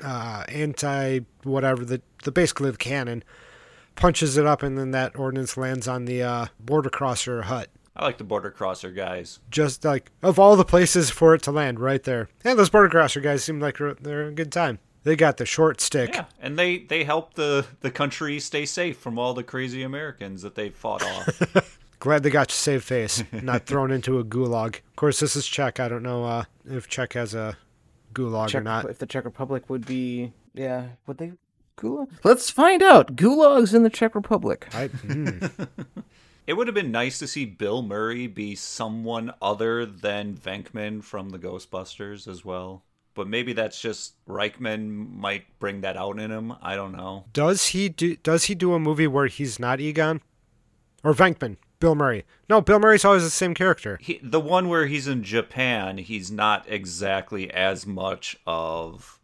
[0.03, 3.23] uh, anti whatever the the basically the cannon
[3.95, 7.69] punches it up and then that ordinance lands on the uh, border crosser hut.
[7.99, 9.41] I like the border crosser guys.
[9.51, 12.29] Just like of all the places for it to land, right there.
[12.45, 14.79] And those border crosser guys seem like they're, they're a good time.
[15.03, 16.15] They got the short stick.
[16.15, 20.43] Yeah, and they they help the the country stay safe from all the crazy Americans
[20.43, 21.79] that they've fought off.
[21.99, 24.77] Glad they got to save face, not thrown into a gulag.
[24.77, 25.81] Of course, this is Czech.
[25.81, 27.57] I don't know uh, if Czech has a
[28.13, 28.89] gulag or not.
[28.89, 31.33] if the Czech Republic would be yeah, would they
[31.77, 32.09] gulag?
[32.23, 33.17] Let's find out.
[33.17, 34.69] Gulags in the Czech Republic.
[34.73, 35.69] I, mm.
[36.49, 41.29] it would have been nice to see Bill Murray be someone other than Venkman from
[41.29, 42.85] the Ghostbusters as well.
[43.13, 46.55] But maybe that's just Reitman might bring that out in him.
[46.63, 47.27] I don't know.
[47.35, 48.17] Does he do?
[48.17, 50.23] Does he do a movie where he's not Egon,
[51.05, 51.59] or Venkman?
[51.81, 52.25] Bill Murray.
[52.49, 53.99] No, Bill Murray's always the same character.
[54.01, 59.21] He, the one where he's in Japan, he's not exactly as much of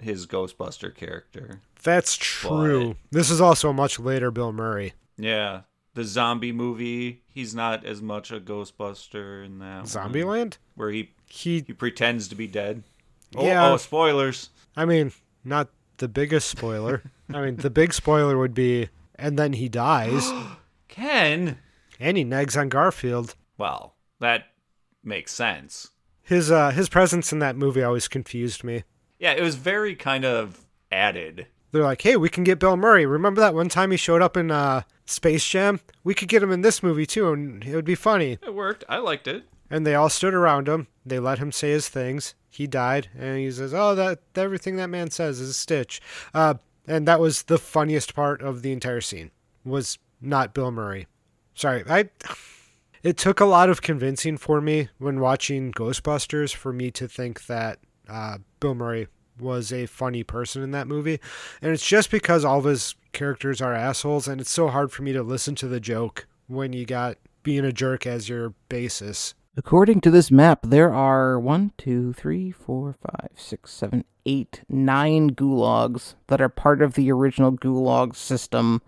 [0.00, 1.62] his Ghostbuster character.
[1.82, 2.94] That's true.
[3.10, 4.92] This is also a much later Bill Murray.
[5.18, 5.62] Yeah,
[5.94, 9.84] the zombie movie, he's not as much a Ghostbuster in that.
[9.84, 10.56] Zombieland.
[10.74, 11.62] where he He.
[11.66, 12.82] he pretends to be dead.
[13.36, 13.70] Oh, Yeah.
[13.72, 14.50] oh spoilers.
[14.76, 15.12] I mean,
[15.44, 17.02] not the biggest spoiler.
[17.32, 20.30] I mean, the big spoiler would be, and then he dies,
[20.88, 21.58] Ken.
[21.98, 23.34] and he negs on Garfield.
[23.58, 24.46] Well, that
[25.04, 25.90] makes sense.
[26.22, 28.84] His uh his presence in that movie always confused me.
[29.18, 30.60] Yeah, it was very kind of
[30.92, 31.46] added.
[31.72, 33.06] They're like, "Hey, we can get Bill Murray.
[33.06, 35.80] Remember that one time he showed up in uh Space Jam?
[36.04, 38.84] We could get him in this movie too, and it would be funny." It worked.
[38.88, 39.44] I liked it.
[39.70, 40.88] And they all stood around him.
[41.06, 42.34] They let him say his things.
[42.48, 46.00] He died, and he says, "Oh, that everything that man says is a stitch."
[46.34, 46.54] Uh,
[46.86, 49.30] and that was the funniest part of the entire scene.
[49.64, 51.06] Was not Bill Murray.
[51.54, 52.10] Sorry, I.
[53.02, 57.46] It took a lot of convincing for me when watching Ghostbusters for me to think
[57.46, 59.08] that uh, Bill Murray
[59.40, 61.20] was a funny person in that movie,
[61.60, 65.02] and it's just because all of his characters are assholes, and it's so hard for
[65.02, 69.34] me to listen to the joke when you got being a jerk as your basis.
[69.56, 75.30] According to this map, there are one, two, three, four, five, six, seven, eight, nine
[75.30, 78.80] gulags that are part of the original gulag system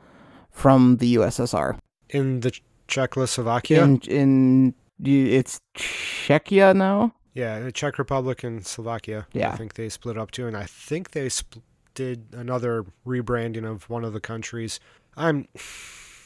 [0.51, 1.79] from the USSR.
[2.11, 2.53] in the
[2.87, 3.83] Czechoslovakia.
[3.83, 7.15] In in it's Czechia now.
[7.35, 9.27] Yeah, the Czech Republic and Slovakia.
[9.33, 9.53] Yeah.
[9.53, 11.62] I think they split up too, and I think they spl-
[11.95, 14.81] did another rebranding of one of the countries.
[15.16, 15.49] I'm.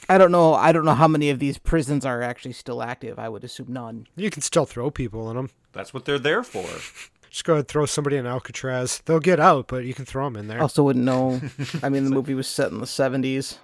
[0.08, 0.54] I don't know.
[0.54, 3.18] I don't know how many of these prisons are actually still active.
[3.18, 4.06] I would assume none.
[4.14, 5.50] You can still throw people in them.
[5.72, 6.62] That's what they're there for.
[7.30, 9.02] Just go ahead and throw somebody in Alcatraz.
[9.04, 10.62] They'll get out, but you can throw them in there.
[10.62, 11.40] Also, wouldn't know.
[11.82, 13.58] I mean, the movie was set in the seventies,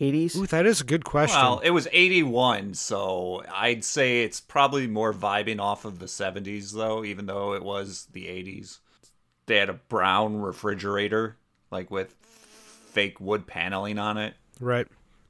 [0.00, 0.36] eighties.
[0.36, 1.40] Ooh, that is a good question.
[1.40, 6.72] Well, it was 81, so I'd say it's probably more vibing off of the 70s,
[6.72, 8.78] though, even though it was the 80s.
[9.46, 11.36] they had a brown refrigerator,
[11.70, 14.34] like with fake wood paneling on it.
[14.58, 14.86] Right.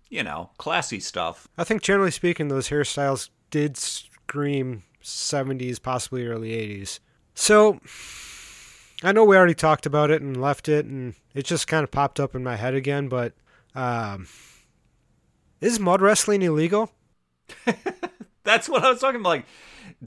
[0.08, 1.46] You know, classy stuff.
[1.56, 6.98] I think generally speaking, those hairstyles did scream 70s, possibly early 80s.
[7.34, 7.80] So
[9.02, 11.90] I know we already talked about it and left it, and it just kind of
[11.90, 13.08] popped up in my head again.
[13.08, 13.32] But
[13.74, 14.26] um,
[15.60, 16.90] is mud wrestling illegal?
[18.44, 19.28] That's what I was talking about.
[19.30, 19.46] Like,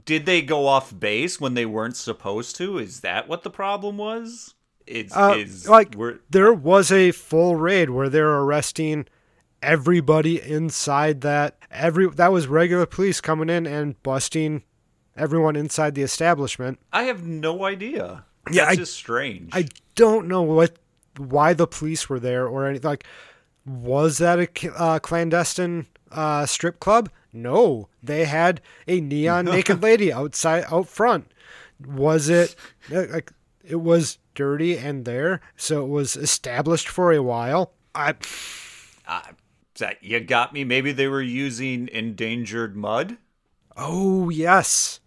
[0.04, 2.78] did they go off base when they weren't supposed to?
[2.78, 4.54] Is that what the problem was?
[4.86, 9.06] It's Uh, is like we're, there was a full raid where they're arresting
[9.62, 14.62] everybody inside that every that was regular police coming in and busting
[15.16, 16.78] everyone inside the establishment.
[16.92, 18.24] I have no idea.
[18.50, 19.50] Yeah, That's I- just strange.
[19.54, 20.76] I don't know what
[21.16, 22.90] why the police were there or anything.
[22.90, 23.04] Like,
[23.66, 27.10] was that a uh, clandestine uh, strip club?
[27.32, 31.30] No, they had a neon naked lady outside out front.
[31.86, 32.54] Was it
[32.92, 33.32] uh, like
[33.64, 37.72] it was dirty and there, so it was established for a while?
[37.94, 38.14] I
[39.06, 39.22] Uh,
[39.78, 40.64] that you got me.
[40.64, 43.16] Maybe they were using endangered mud.
[43.76, 45.00] oh yes.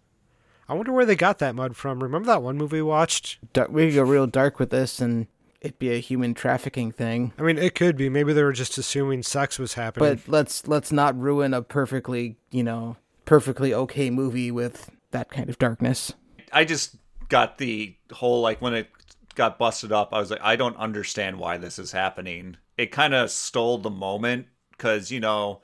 [0.70, 2.02] I wonder where they got that mud from.
[2.02, 3.38] Remember that one movie we watched?
[3.70, 5.26] We could go real dark with this, and
[5.60, 7.32] it'd be a human trafficking thing.
[7.38, 8.08] I mean, it could be.
[8.08, 10.16] Maybe they were just assuming sex was happening.
[10.16, 15.48] But let's let's not ruin a perfectly you know perfectly okay movie with that kind
[15.48, 16.12] of darkness.
[16.52, 16.96] I just
[17.28, 18.88] got the whole like when it
[19.34, 20.12] got busted up.
[20.12, 22.56] I was like, I don't understand why this is happening.
[22.76, 25.60] It kind of stole the moment because you know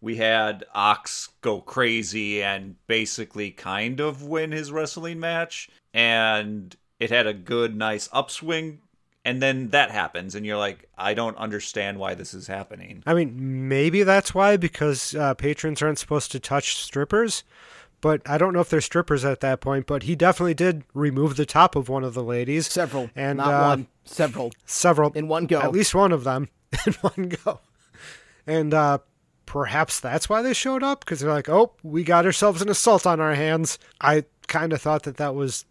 [0.00, 7.10] we had Ox go crazy and basically kind of win his wrestling match, and it
[7.10, 8.80] had a good, nice upswing.
[9.28, 13.02] And then that happens, and you're like, I don't understand why this is happening.
[13.04, 17.44] I mean, maybe that's why, because uh, patrons aren't supposed to touch strippers.
[18.00, 19.86] But I don't know if they're strippers at that point.
[19.86, 22.68] But he definitely did remove the top of one of the ladies.
[22.68, 25.12] Several, And, not uh, one, several Several.
[25.12, 25.60] in one go.
[25.60, 26.48] At least one of them
[26.86, 27.60] in one go.
[28.46, 28.98] And uh,
[29.44, 33.06] perhaps that's why they showed up, because they're like, oh, we got ourselves an assault
[33.06, 33.78] on our hands.
[34.00, 35.66] I kind of thought that that was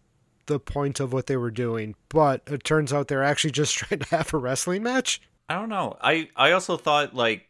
[0.48, 1.94] the point of what they were doing.
[2.08, 5.20] But it turns out they're actually just trying to have a wrestling match.
[5.48, 5.96] I don't know.
[6.02, 7.48] I I also thought like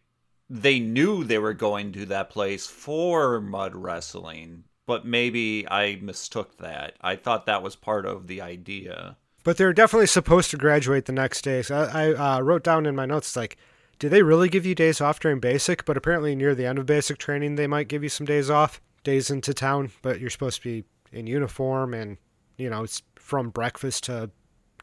[0.51, 6.59] they knew they were going to that place for mud wrestling, but maybe I mistook
[6.59, 6.95] that.
[7.01, 9.17] I thought that was part of the idea.
[9.45, 11.63] But they're definitely supposed to graduate the next day.
[11.63, 13.57] So I, I uh, wrote down in my notes like,
[13.99, 15.85] do they really give you days off during basic?
[15.85, 18.81] But apparently near the end of basic training, they might give you some days off,
[19.05, 19.91] days into town.
[20.03, 22.19] But you're supposed to be in uniform, and
[22.59, 24.31] you know it's from breakfast to,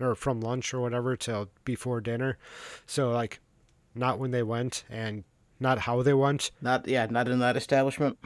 [0.02, 2.40] or from lunch or whatever till before dinner.
[2.88, 3.40] So like,
[3.94, 5.24] not when they went and
[5.60, 6.50] not how they went.
[6.62, 8.18] not yeah, not in that establishment.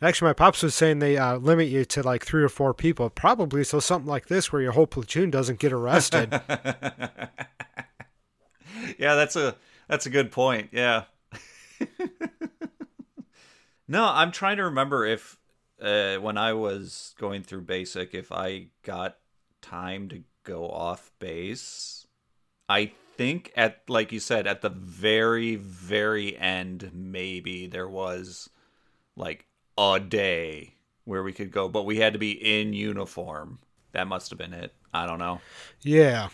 [0.00, 3.08] Actually, my pops was saying they uh, limit you to like three or four people,
[3.08, 6.32] probably so something like this where your whole platoon doesn't get arrested.
[8.98, 9.54] yeah, that's a
[9.86, 10.70] that's a good point.
[10.72, 11.04] Yeah.
[13.86, 15.38] no, I'm trying to remember if
[15.82, 19.18] uh, when I was going through basic, if I got
[19.60, 22.06] time to go off base.
[22.68, 28.48] I think at like you said at the very very end maybe there was
[29.16, 29.44] like
[29.76, 33.58] a day where we could go but we had to be in uniform
[33.92, 35.38] that must have been it i don't know
[35.82, 36.30] Yeah.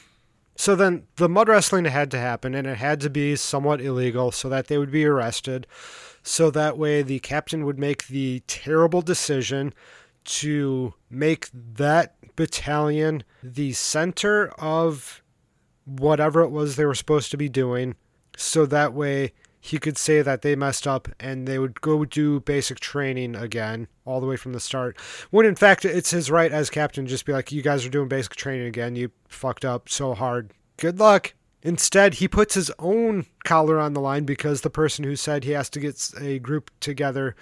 [0.59, 4.33] So then the mud wrestling had to happen, and it had to be somewhat illegal
[4.33, 5.69] so that they would be arrested.
[6.29, 9.73] So that way the captain would make the terrible decision
[10.25, 15.23] to make that battalion the center of
[15.87, 17.95] whatever it was they were supposed to be doing.
[18.37, 22.41] So that way he could say that they messed up and they would go do
[22.41, 24.99] basic training again all the way from the start.
[25.31, 28.07] When in fact it's his right as captain just be like, you guys are doing
[28.07, 28.97] basic training again.
[28.97, 30.53] You fucked up so hard.
[30.77, 31.33] Good luck.
[31.63, 35.51] Instead, he puts his own collar on the line because the person who said he
[35.51, 37.35] has to get a group together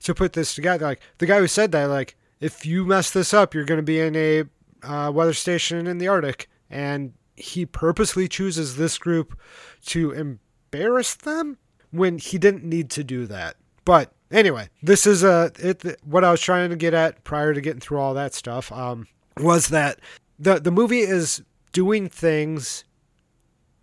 [0.00, 3.34] to put this together, like the guy who said that, like, if you mess this
[3.34, 4.44] up, you're going to be in a
[4.82, 6.48] uh, weather station in the Arctic.
[6.70, 9.38] And he purposely chooses this group
[9.86, 11.58] to embarrass them
[11.90, 13.56] when he didn't need to do that.
[13.84, 17.60] But anyway, this is a it, what I was trying to get at prior to
[17.60, 18.70] getting through all that stuff.
[18.72, 19.06] Um,
[19.38, 20.00] was that
[20.38, 22.84] the the movie is doing things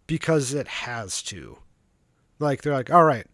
[0.08, 1.60] because it has to.
[2.39, 3.28] Like they're like, all right,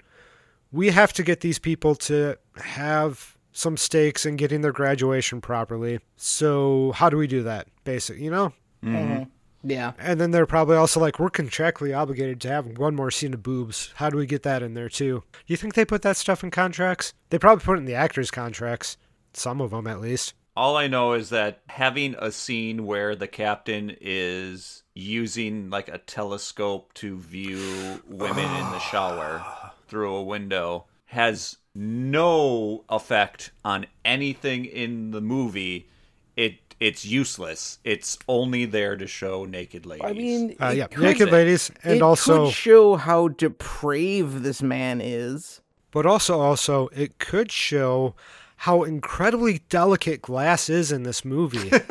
[0.71, 5.99] we have to get these people to have some stakes in getting their graduation properly.
[6.17, 7.67] So how do we do that?
[7.83, 8.53] Basic, you know.
[8.83, 9.29] Mhm.
[9.63, 9.93] Yeah.
[9.97, 13.43] And then they're probably also like, we're contractually obligated to have one more scene of
[13.43, 13.93] boobs.
[13.95, 15.23] How do we get that in there too?
[15.31, 17.13] Do you think they put that stuff in contracts?
[17.29, 18.97] They probably put it in the actors' contracts.
[19.33, 20.33] Some of them, at least.
[20.55, 25.97] All I know is that having a scene where the captain is using like a
[25.97, 29.43] telescope to view women in the shower
[29.87, 35.87] through a window has no effect on anything in the movie.
[36.35, 37.79] It it's useless.
[37.83, 40.05] It's only there to show naked ladies.
[40.05, 44.61] I mean, Uh, yeah, could- naked ladies, and it also, could show how depraved this
[44.61, 45.61] man is.
[45.91, 48.15] but also, also, it could show
[48.57, 51.71] how incredibly delicate glass is in this movie.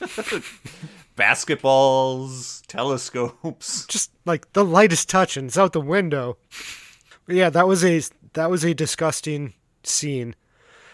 [1.18, 3.86] basketballs, telescopes.
[3.88, 6.38] Just like the lightest touch, and it's out the window.
[7.26, 8.00] But yeah, that was a
[8.34, 10.34] that was a disgusting scene,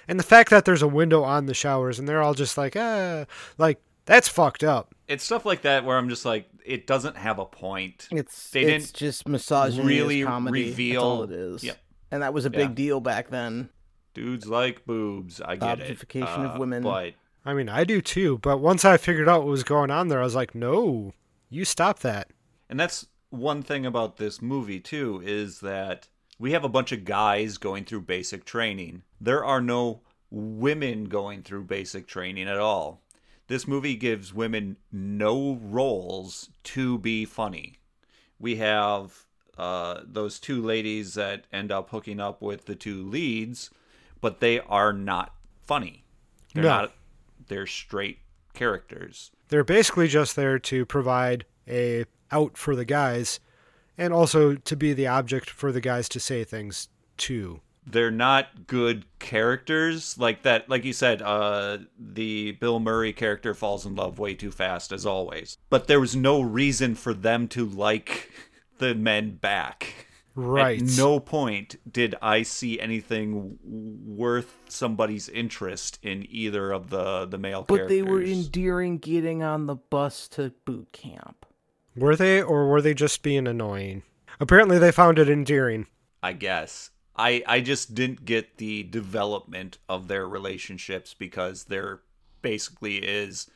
[0.08, 2.74] and the fact that there's a window on the showers, and they're all just like,
[2.76, 3.24] ah,
[3.58, 4.94] like that's fucked up.
[5.08, 8.08] It's stuff like that where I'm just like, it doesn't have a point.
[8.10, 10.64] It's They it's didn't just misogyny really as comedy.
[10.70, 11.64] reveal- That's all it is.
[11.64, 11.78] Yep.
[12.10, 12.56] And that was a Yeah.
[12.58, 13.68] big deal back then.
[14.14, 15.40] Dudes like boobs.
[15.40, 15.82] I get it.
[15.82, 16.82] Objectification of Uh, women.
[16.82, 20.09] But I mean, I do too, but once I figured out what was going on
[20.09, 21.12] there, I was like, no,
[21.50, 22.28] you stop that.
[22.70, 27.04] And that's one thing about this movie too is that we have a bunch of
[27.04, 29.02] guys going through basic training.
[29.20, 33.02] There are no women going through basic training at all.
[33.46, 37.74] This movie gives women no roles to be funny.
[38.38, 39.26] We have
[39.59, 43.70] uh, those two ladies that end up hooking up with the two leads,
[44.20, 46.04] but they are not funny.
[46.54, 46.68] They're No.
[46.70, 46.92] not.
[47.48, 48.18] They're straight
[48.54, 49.30] characters.
[49.48, 53.40] They're basically just there to provide a out for the guys,
[53.98, 57.61] and also to be the object for the guys to say things to.
[57.87, 63.85] they're not good characters like that like you said uh the bill murray character falls
[63.85, 67.66] in love way too fast as always but there was no reason for them to
[67.66, 68.30] like
[68.78, 70.83] the men back Right.
[70.83, 77.38] at no point did i see anything worth somebody's interest in either of the the
[77.38, 77.66] male characters.
[77.66, 81.47] But characters they were endearing getting on the bus to boot camp.
[81.97, 84.03] Were they, or were they just being annoying?
[84.40, 85.87] Apparently, they found it endearing.
[86.23, 86.90] I guess.
[87.16, 92.01] I I just didn't get the development of their relationships because there
[92.42, 93.49] basically is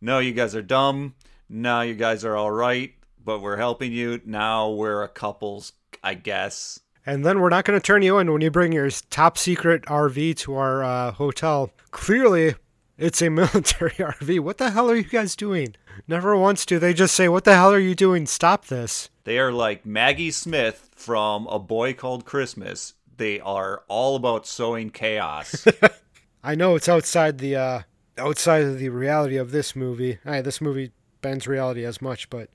[0.00, 1.14] no, you guys are dumb.
[1.48, 4.20] No, you guys are all right, but we're helping you.
[4.24, 6.80] Now we're a couples, I guess.
[7.06, 9.82] And then we're not going to turn you in when you bring your top secret
[9.84, 11.70] RV to our uh, hotel.
[11.90, 12.54] Clearly,
[12.98, 14.40] it's a military RV.
[14.40, 15.74] What the hell are you guys doing?
[16.06, 18.26] Never once do they just say, What the hell are you doing?
[18.26, 19.08] Stop this.
[19.24, 22.94] They are like Maggie Smith from A Boy Called Christmas.
[23.16, 25.66] They are all about sowing chaos.
[26.44, 27.82] I know it's outside the uh,
[28.16, 30.18] outside of the reality of this movie.
[30.24, 32.48] Aye, this movie bends reality as much, but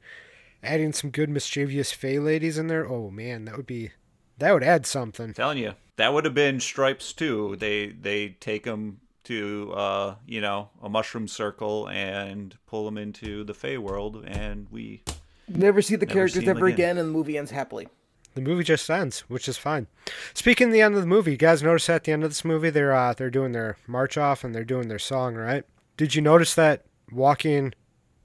[0.64, 3.92] adding some good mischievous fey ladies in there, oh man, that would be
[4.38, 5.34] that would add something.
[5.34, 10.42] telling you that would have been stripes too they they take them to uh you
[10.42, 15.04] know a mushroom circle and pull them into the fey world and we
[15.48, 16.74] Never see the Never characters see 'em ever again.
[16.76, 17.88] again, and the movie ends happily.
[18.34, 19.86] The movie just ends, which is fine.
[20.34, 22.44] Speaking of the end of the movie, you guys notice at the end of this
[22.44, 25.64] movie they're uh, they're doing their march off and they're doing their song, right?
[25.98, 27.74] Did you notice that walking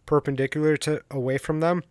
[0.07, 1.83] perpendicular to away from them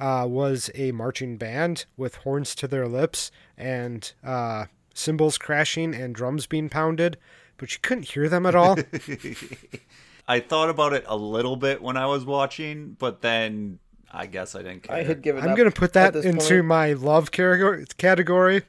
[0.00, 6.14] uh, was a marching band with horns to their lips and uh, cymbals crashing and
[6.14, 7.16] drums being pounded,
[7.56, 8.76] but you couldn't hear them at all.
[10.28, 13.78] i thought about it a little bit when i was watching but then
[14.12, 16.64] i guess i didn't care I had given I'm gonna put that into point.
[16.66, 17.86] my love category.
[17.96, 18.62] Category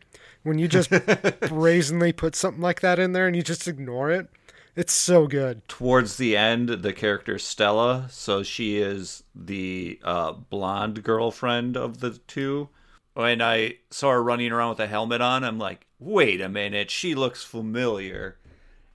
[0.43, 0.89] when you just
[1.49, 4.29] brazenly put something like that in there and you just ignore it.
[4.75, 5.67] It's so good.
[5.67, 12.12] towards the end the character stella so she is the uh, blonde girlfriend of the
[12.27, 12.69] two.
[13.13, 16.89] When i saw her running around with a helmet on i'm like wait a minute
[16.91, 18.38] she looks familiar.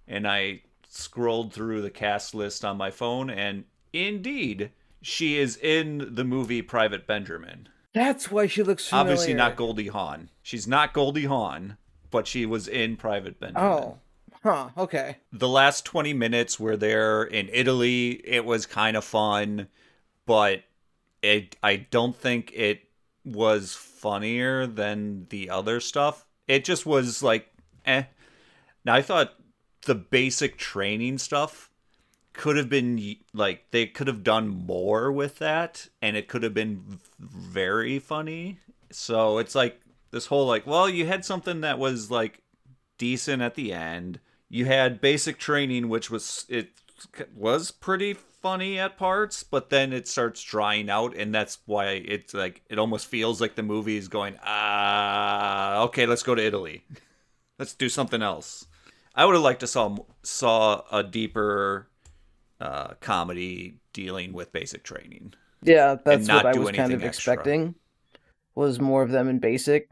[0.09, 4.71] And i scrolled through the cast list on my phone and indeed
[5.03, 7.69] she is in the movie private benjamin.
[7.93, 9.11] That's why she looks familiar.
[9.13, 10.31] obviously not goldie hawn.
[10.43, 11.77] She's not goldie hawn
[12.11, 13.63] but she was in private benjamin.
[13.69, 13.99] Oh,
[14.45, 14.69] huh.
[14.77, 15.17] Okay.
[15.33, 19.67] the last 20 minutes were they're in Italy, it was kind of fun,
[20.27, 20.63] but
[21.23, 22.83] it I don't think it
[23.25, 26.27] was funnier than the other stuff.
[26.47, 27.49] It just was like
[27.87, 28.05] eh.
[28.85, 29.35] Now I thought
[29.87, 31.71] the basic training stuff
[32.35, 36.55] could have been like they could have done more with that and it could have
[36.55, 38.59] been very funny.
[38.91, 39.81] So it's like
[40.11, 42.43] this whole like, well, you had something that was like
[42.99, 44.21] decent at the end.
[44.55, 46.69] You had basic training, which was it
[47.35, 52.33] was pretty funny at parts, but then it starts drying out, and that's why it's
[52.33, 56.85] like it almost feels like the movie is going, ah, okay, let's go to Italy,
[57.59, 58.69] let's do something else.
[59.13, 61.89] I would have liked to saw saw a deeper
[62.61, 65.35] uh, comedy dealing with basic training.
[65.65, 67.33] Yeah, that's what I was kind of extra.
[67.33, 67.75] expecting.
[68.55, 69.89] Was more of them in basic,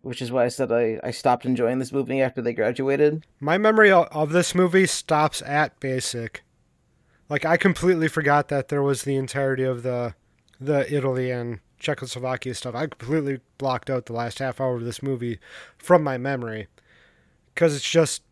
[0.00, 3.26] which is why I said I, I stopped enjoying this movie after they graduated.
[3.40, 6.42] My memory of this movie stops at basic.
[7.28, 10.14] Like I completely forgot that there was the entirety of the
[10.60, 12.74] the Italy and Czechoslovakia stuff.
[12.74, 15.38] I completely blocked out the last half hour of this movie
[15.76, 16.68] from my memory
[17.54, 18.22] because it's just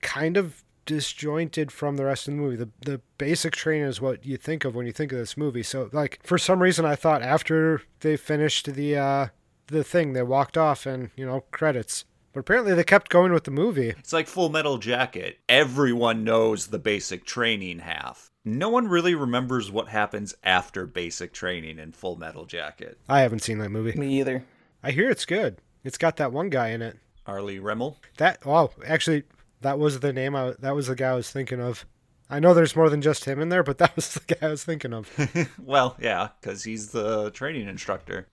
[0.00, 2.56] kind of disjointed from the rest of the movie.
[2.56, 5.62] The the basic train is what you think of when you think of this movie.
[5.62, 9.26] So like for some reason I thought after they finished the uh
[9.70, 12.04] the thing they walked off and you know credits.
[12.32, 13.88] But apparently they kept going with the movie.
[13.90, 15.38] It's like Full Metal Jacket.
[15.48, 18.30] Everyone knows the basic training half.
[18.44, 22.98] No one really remembers what happens after basic training in Full Metal Jacket.
[23.08, 23.98] I haven't seen that movie.
[23.98, 24.44] Me either.
[24.82, 25.58] I hear it's good.
[25.82, 26.98] It's got that one guy in it.
[27.26, 27.42] R.
[27.42, 27.96] Lee Ermey.
[28.16, 29.24] That oh, actually,
[29.60, 30.34] that was the name.
[30.36, 31.84] I that was the guy I was thinking of.
[32.28, 34.50] I know there's more than just him in there, but that was the guy I
[34.50, 35.10] was thinking of.
[35.58, 38.28] Well, yeah, because he's the training instructor.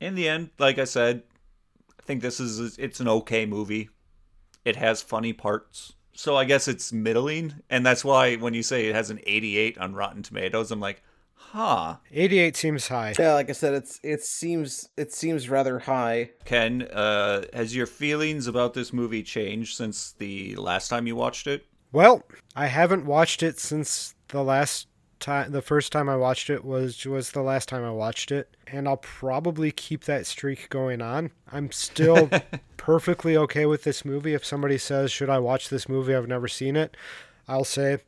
[0.00, 1.22] In the end, like I said,
[1.98, 3.90] I think this is it's an okay movie.
[4.64, 8.86] It has funny parts, so I guess it's middling, and that's why when you say
[8.86, 11.02] it has an 88 on Rotten Tomatoes, I'm like,
[11.34, 11.96] huh.
[12.10, 13.14] 88 seems high.
[13.18, 16.30] Yeah, like I said, it's it seems it seems rather high.
[16.44, 21.46] Ken, uh, has your feelings about this movie changed since the last time you watched
[21.46, 21.66] it?
[21.92, 22.22] Well,
[22.54, 24.86] I haven't watched it since the last
[25.20, 25.52] time.
[25.52, 28.88] The first time I watched it was was the last time I watched it, and
[28.88, 31.30] I'll probably keep that streak going on.
[31.50, 32.30] I'm still
[32.76, 34.34] perfectly okay with this movie.
[34.34, 36.96] If somebody says, "Should I watch this movie?" I've never seen it.
[37.46, 37.98] I'll say,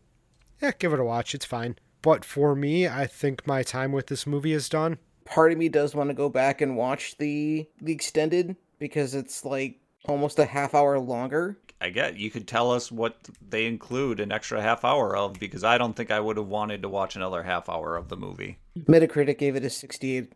[0.60, 1.34] "Yeah, give it a watch.
[1.34, 4.98] It's fine." But for me, I think my time with this movie is done.
[5.24, 9.44] Part of me does want to go back and watch the the extended because it's
[9.44, 11.58] like almost a half hour longer.
[11.80, 15.64] I get you could tell us what they include an extra half hour of because
[15.64, 18.58] I don't think I would have wanted to watch another half hour of the movie.
[18.78, 20.32] Metacritic gave it a 68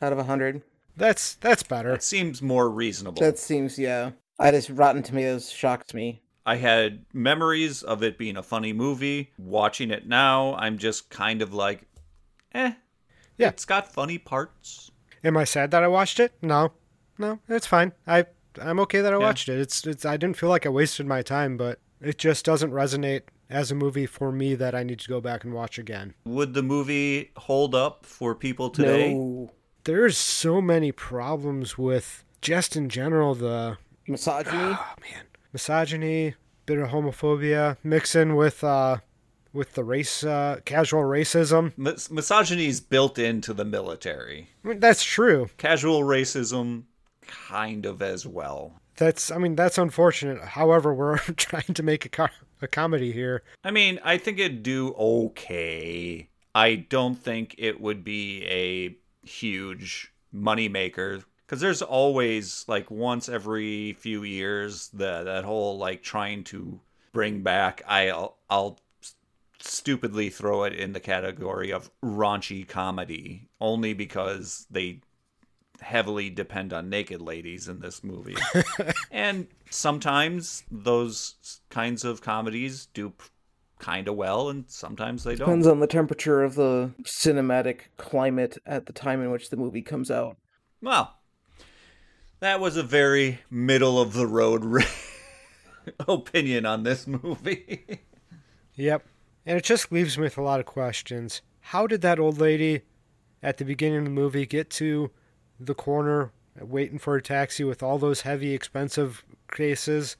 [0.00, 0.62] out of 100.
[0.96, 1.92] That's that's better.
[1.92, 3.20] It seems more reasonable.
[3.20, 4.10] That seems yeah.
[4.38, 6.20] I just Rotten Tomatoes shocked me.
[6.44, 9.30] I had memories of it being a funny movie.
[9.38, 11.86] Watching it now, I'm just kind of like,
[12.52, 12.72] eh.
[13.38, 13.48] Yeah.
[13.48, 14.90] It's got funny parts.
[15.22, 16.32] Am I sad that I watched it?
[16.42, 16.72] No,
[17.18, 17.92] no, it's fine.
[18.06, 18.26] I
[18.60, 19.58] I'm okay that I watched it.
[19.58, 23.22] It's it's I didn't feel like I wasted my time, but it just doesn't resonate
[23.48, 26.14] as a movie for me that I need to go back and watch again.
[26.24, 29.14] Would the movie hold up for people today?
[29.14, 29.50] No
[29.84, 34.56] There's so many problems with just in general the misogyny.
[34.56, 36.34] oh man misogyny,
[36.66, 38.98] bit of homophobia, mixing with uh
[39.52, 41.76] with the race uh, casual racism.
[41.76, 44.48] Mis- misogyny is built into the military.
[44.64, 45.50] I mean, that's true.
[45.58, 46.84] Casual racism,
[47.26, 48.74] kind of as well.
[48.96, 50.40] That's I mean that's unfortunate.
[50.40, 52.28] However, we're trying to make a co-
[52.60, 53.42] a comedy here.
[53.64, 56.28] I mean, I think it'd do okay.
[56.54, 58.96] I don't think it would be a
[59.26, 66.44] huge moneymaker because there's always like once every few years the that whole like trying
[66.44, 66.80] to
[67.12, 68.78] bring back I'll I'll
[69.58, 75.00] stupidly throw it in the category of raunchy comedy only because they
[75.80, 78.36] heavily depend on naked ladies in this movie.
[79.10, 83.12] and sometimes those kinds of comedies do
[83.78, 85.48] kind of well and sometimes they don't.
[85.48, 89.82] Depends on the temperature of the cinematic climate at the time in which the movie
[89.82, 90.36] comes out.
[90.80, 91.16] Well,
[92.40, 94.84] that was a very middle of the road re-
[96.08, 98.00] opinion on this movie.
[98.74, 99.06] Yep.
[99.44, 101.42] And it just leaves me with a lot of questions.
[101.60, 102.82] How did that old lady
[103.42, 105.10] at the beginning of the movie get to
[105.66, 110.16] the corner waiting for a taxi with all those heavy, expensive cases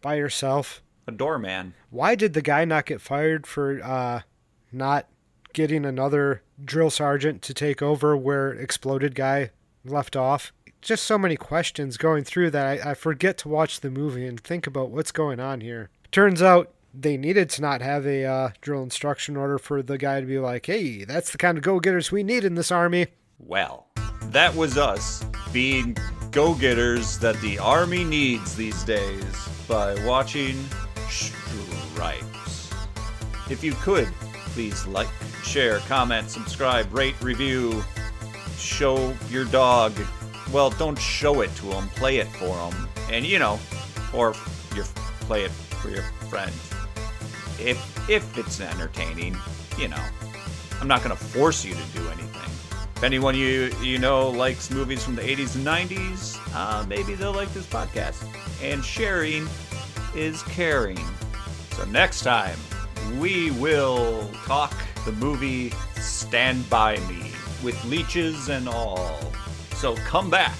[0.00, 0.82] by herself?
[1.06, 1.74] a doorman.
[1.90, 4.20] Why did the guy not get fired for uh,
[4.70, 5.06] not
[5.52, 9.50] getting another drill sergeant to take over where exploded guy
[9.84, 10.52] left off?
[10.80, 14.40] Just so many questions going through that I, I forget to watch the movie and
[14.40, 15.90] think about what's going on here.
[16.10, 20.20] Turns out they needed to not have a uh, drill instruction order for the guy
[20.20, 23.06] to be like, hey, that's the kind of go getters we need in this army.
[23.38, 23.86] Well,
[24.30, 25.96] that was us being
[26.30, 30.64] go getters that the army needs these days by watching
[31.08, 32.72] Stripes.
[33.50, 34.08] If you could,
[34.46, 35.08] please like,
[35.42, 37.82] share, comment, subscribe, rate, review,
[38.56, 39.92] show your dog.
[40.52, 42.88] Well, don't show it to him, play it for him.
[43.10, 43.58] And you know,
[44.14, 44.34] or
[44.74, 44.84] your
[45.20, 46.52] play it for your friend.
[47.58, 49.36] If if it's entertaining,
[49.78, 50.04] you know.
[50.82, 52.31] I'm not going to force you to do anything.
[53.02, 57.32] If anyone you you know likes movies from the 80s and 90s, uh, maybe they'll
[57.32, 58.24] like this podcast.
[58.62, 59.48] And sharing
[60.14, 61.00] is caring.
[61.72, 62.56] So next time,
[63.18, 64.72] we will talk
[65.04, 67.32] the movie Stand By Me
[67.64, 69.20] with leeches and all.
[69.74, 70.56] So come back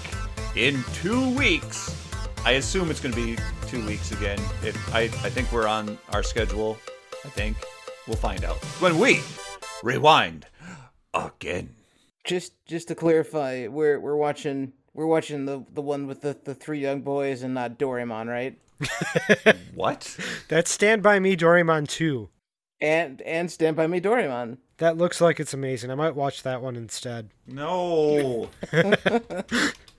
[0.57, 1.95] in two weeks.
[2.43, 3.37] I assume it's going to be
[3.67, 4.39] two weeks again.
[4.63, 6.77] If I, I think we're on our schedule.
[7.23, 7.55] I think
[8.05, 9.21] we'll find out when we
[9.81, 10.45] rewind
[11.13, 11.73] again.
[12.23, 16.55] Just just to clarify, we're we're watching we're watching the the one with the, the
[16.55, 18.57] three young boys and not Doraemon, right?
[19.75, 20.17] What?
[20.49, 22.29] That's Stand By Me Doraemon 2.
[22.79, 24.57] And and Stand by Me Doraemon.
[24.77, 25.89] That looks like it's amazing.
[25.89, 27.29] I might watch that one instead.
[27.47, 28.49] No.